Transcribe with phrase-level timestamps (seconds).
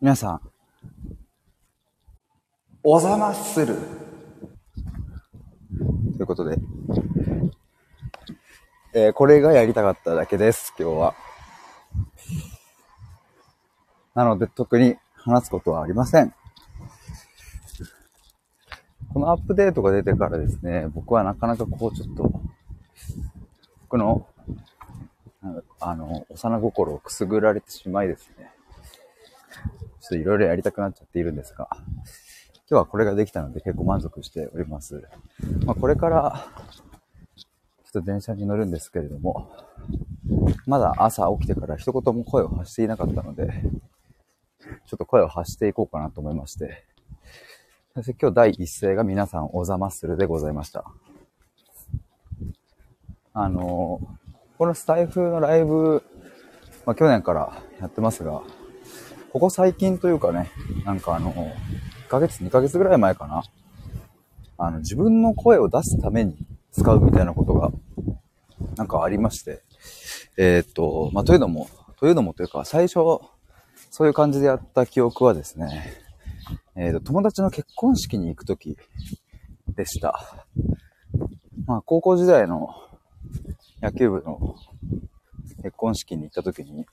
[0.00, 0.40] 皆さん、
[2.84, 3.74] おざまする。
[6.16, 6.56] ということで、
[8.94, 11.14] えー、これがやりたかっただけです、今日は。
[14.14, 16.32] なので、特に話すことはありません。
[19.12, 22.40] このアップデートが出てからですね、僕はなかなかこうちょっと、
[23.80, 24.28] 僕の、
[25.80, 28.47] あの、幼心をくすぐられてしまいですね。
[30.00, 31.86] ちょっといろいろやりたくなっちゃっているんですが、今
[32.68, 35.02] 日はこれができたので結構満足しております。
[35.64, 36.46] まあ、これから、
[37.36, 37.44] ちょ
[37.88, 39.50] っと電車に乗るんですけれども、
[40.66, 43.62] まだ朝起きてから一言も声を発していなかったので、
[44.86, 46.84] ちょっと声を発していこうかなと思いまして、
[47.94, 50.84] そして今日第一声が皆さんおざまするでございました。
[53.32, 54.00] あの
[54.58, 56.02] このスタイフのライブ、
[56.84, 58.42] まあ、去年からやってますが、
[59.32, 60.50] ここ最近というかね、
[60.86, 61.32] なんかあの、
[62.06, 63.42] 1ヶ月、2ヶ月ぐらい前かな。
[64.56, 66.34] あの、自分の声を出すために
[66.72, 67.70] 使うみたいなことが、
[68.76, 69.62] なんかありまして。
[70.38, 72.94] えー、っと、まあ、というのも、というのもというか、最初、
[73.90, 75.92] そういう感じでやった記憶はですね、
[76.74, 78.78] えー、っと、友達の結婚式に行くとき
[79.76, 80.38] でした。
[81.66, 82.74] まあ、高校時代の
[83.82, 84.56] 野球部の
[85.62, 86.86] 結婚式に行ったときに、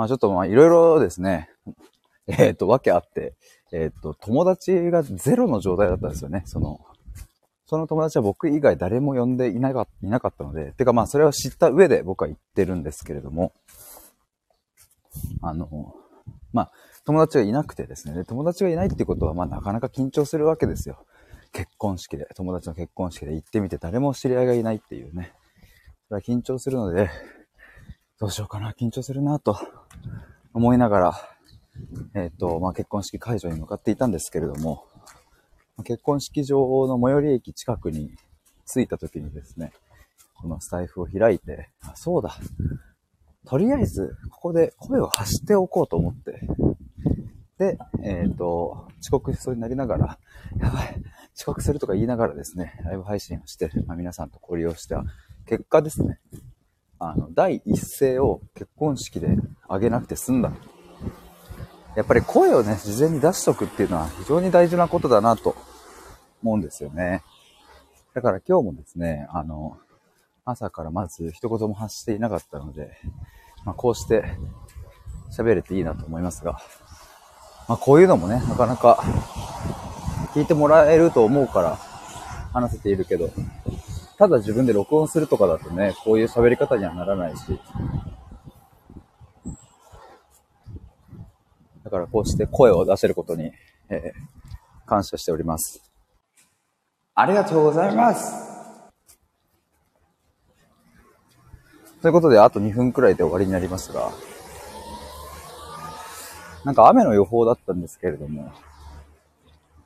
[0.00, 1.50] まあちょっとまあいろいろですね、
[2.26, 3.34] えっ、ー、と、わけあって、
[3.70, 6.42] えっ、ー、と、友達がゼロの状態だったんですよね。
[6.46, 6.80] その、
[7.66, 13.52] その友達は僕以外誰も呼んでいなかいなかったので、てかまあそれを知った上で僕は言ってるんですけれども、
[15.42, 15.94] あの、
[16.54, 16.72] まあ
[17.04, 21.04] 友達がいなくてですね、で友達がいないってことはまあなかなか緊張するわけですよ。
[21.52, 25.34] 結婚式で、友達の結婚式で行ってみて誰も知り合いがいないっていうね。
[26.08, 27.10] それは緊張するので、
[28.20, 29.58] どうしようかな、緊張するなと
[30.52, 31.28] 思いながら、
[32.14, 34.84] えっ、ー、と、まあ、結婚式会場に向かっていたんですけれども、
[35.84, 38.10] 結婚式場の最寄り駅近くに
[38.66, 39.72] 着いた時にですね、
[40.34, 42.36] このスタイフを開いて、あ、そうだ。
[43.46, 46.42] とりあえず、ここで声を発しておこうと思って、
[47.56, 50.18] で、えっ、ー、と、遅刻しそうになりながら、
[50.58, 51.02] やばい、
[51.34, 55.04] 遅刻するとか言いながらですね、ライブ配信をして、まあ、皆さんと交流をした
[55.46, 56.20] 結果ですね、
[57.00, 59.28] あの、第一声を結婚式で
[59.68, 60.52] あげなくて済んだ。
[61.96, 65.56] やっぱり声をね、事前に出しとくっていうのは非常に大事なことだなと
[66.42, 67.24] 思うんですよね。
[68.14, 69.78] だから今日もですね、あの、
[70.44, 72.90] 朝からまず一言も発していなかったので、
[73.64, 74.24] まあ、こうして
[75.34, 76.60] 喋れていいなと思いますが、
[77.66, 79.02] まあ、こういうのもね、なかなか
[80.34, 81.78] 聞いてもらえると思うから
[82.52, 83.30] 話せているけど、
[84.20, 87.58] ただ自分で録音するとかだとね、こういう喋り方にはならないし。
[91.82, 93.50] だからこうして声を出せることに、
[93.88, 95.90] えー、感謝しております。
[97.14, 98.34] ありがとうございます。
[102.02, 104.12] ということで、あと2分くらいで終わりになりますが、
[106.66, 108.52] なんか雨の予報だったんですけれども、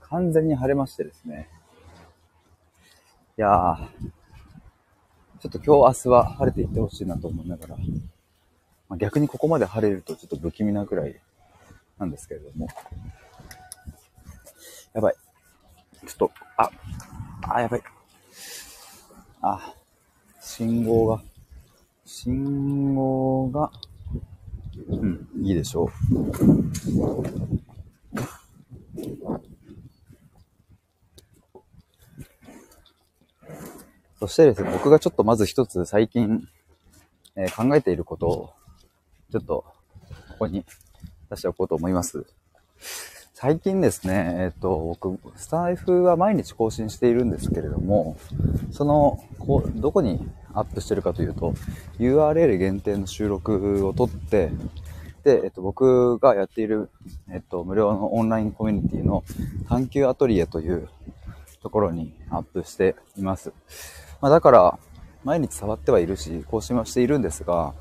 [0.00, 1.48] 完全に晴れましてですね。
[3.36, 3.88] いやー、
[5.44, 7.76] ちょっと今日明日は晴れていってほしいなと思いながら、
[8.88, 11.20] まあ、逆にここまで晴れるとちょっと不気味なくらい
[11.98, 12.66] なんですけれども。
[14.94, 15.14] やばい。
[16.06, 16.70] ちょっと、あ、
[17.42, 17.82] あ、やばい。
[19.42, 19.74] あ、
[20.40, 21.22] 信号が、
[22.06, 23.70] 信号が、
[24.88, 27.63] うん、いいでしょう。
[34.24, 36.48] そしてですね、僕がちょっとまず一つ最近、
[37.36, 38.52] えー、考えていることを、
[39.30, 39.66] ちょっと、
[40.30, 40.64] ここに
[41.28, 42.24] 出しておこうと思います。
[43.34, 48.16] 最近ですね、えっ、ー、と、僕、スタイフは毎日更新しているんですけれども、
[48.70, 51.52] その、こう、どこにアップしてるかというと、
[51.98, 54.52] URL 限定の収録を撮って、
[55.22, 56.88] で、えっと、僕がやっている、
[57.30, 59.22] えっと、無料のオンラインコミュニティの
[59.68, 60.88] 探求アトリエという
[61.62, 63.52] ところにアップしています。
[64.20, 64.78] まあ、だから、
[65.24, 67.74] 毎日触ってはいるし、更新はしているんですが、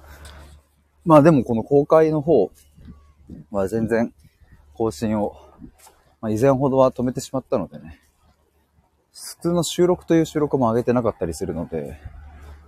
[1.06, 2.51] まあでもこの公開の方
[3.51, 4.13] は全然
[4.74, 5.35] 更新を、
[6.21, 8.00] まあ、以前ほどは止めてしまったのでね、
[9.13, 12.00] 普通の収録という収録も上げてなかったりするので、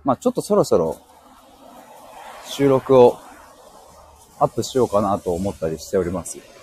[0.04, 1.00] まあちょっとそろそろ
[2.44, 3.18] 収録を
[4.38, 6.55] アップしようかなと思ったりしております。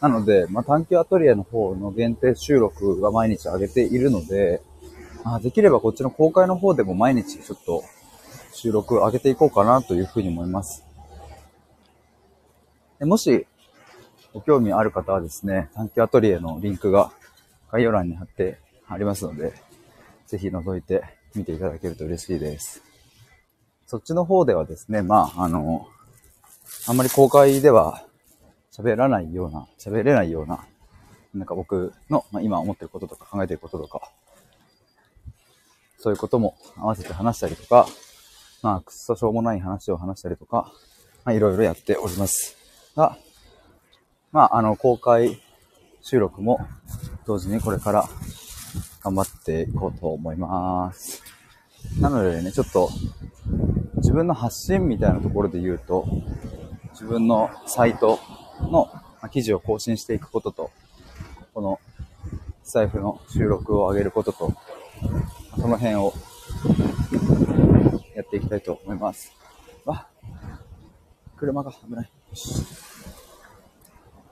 [0.00, 4.60] なので、まあ、探求アトリエの方の限定収録が毎日上げているので、
[5.24, 7.82] まあ、できればこっちの公開の方でも毎日ちょっと
[8.52, 10.84] 収録上げていこうかなというふうに思います。
[13.00, 13.46] もし、
[14.32, 17.10] ご興味ある方はですね、探求アトリエのリンクが
[17.72, 18.58] 概要欄に貼って
[18.88, 19.52] ありますので、
[20.26, 21.02] ぜひ覗いて
[21.34, 22.82] みていただけると嬉しいです。
[23.86, 25.86] そっちの方ではですね、まあ、あの、
[26.86, 28.05] あんまり公開では
[28.76, 30.66] 喋らないような、喋れないような、
[31.32, 34.10] なんか僕の、まあ、今思ってることとか考えてることとか、
[35.98, 37.86] そういうことも合わせて話したりとか、
[38.62, 40.72] まあ、くっそしょうもない話を話したりとか、
[41.24, 42.56] まあ、いろいろやっております。
[42.94, 43.16] が、
[44.30, 45.40] まあ、あの、公開
[46.02, 46.60] 収録も
[47.26, 48.04] 同時にこれから
[49.02, 51.22] 頑張っていこうと思います。
[52.00, 52.90] なのでね、ちょっと
[53.96, 56.06] 自分の発信みたいなところで言うと、
[56.92, 58.18] 自分のサイト
[58.60, 58.90] の
[59.30, 60.70] 記事を更新していくことと、
[61.54, 61.80] この
[62.64, 64.52] 財布の収録を上げることと、
[65.60, 66.12] その辺を
[68.14, 69.32] やっていきたいと思います。
[69.84, 70.06] わ、
[71.36, 72.10] 車が危ない。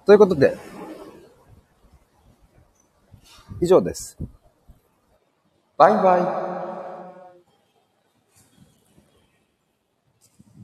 [0.04, 0.58] ということで、
[3.60, 4.18] 以上です。
[5.76, 6.63] バイバイ。